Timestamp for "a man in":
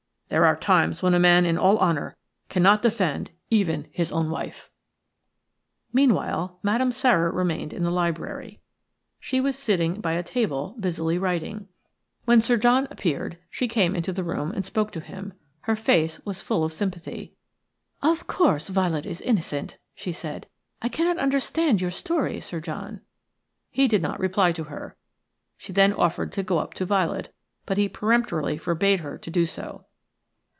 1.13-1.57